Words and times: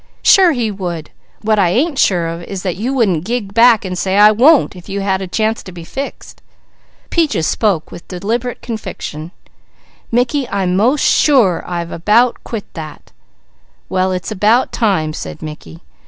Sure 0.23 0.51
he 0.53 0.71
would! 0.71 1.11
What 1.43 1.59
I 1.59 1.69
ain't 1.69 1.99
sure 1.99 2.25
of 2.25 2.41
is 2.45 2.63
that 2.63 2.75
you 2.75 2.91
wouldn't 2.91 3.23
gig 3.23 3.53
back 3.53 3.85
and 3.85 3.95
say, 3.95 4.17
'I 4.17 4.31
won't!' 4.31 4.75
if 4.75 4.89
you 4.89 5.01
had 5.01 5.21
a 5.21 5.27
chance 5.27 5.61
to 5.61 5.71
be 5.71 5.83
fixed." 5.83 6.41
Peaches 7.11 7.45
spoke 7.45 7.91
with 7.91 8.07
deliberate 8.07 8.63
conviction: 8.63 9.29
"Mickey, 10.11 10.49
I'm 10.49 10.75
most 10.75 11.05
sure 11.05 11.63
I've 11.67 11.91
about 11.91 12.37
quit 12.43 12.65
that!" 12.73 13.11
"Well, 13.89 14.11
it's 14.11 14.33
time!" 14.71 15.13
said 15.13 15.43
Mickey. 15.43 15.81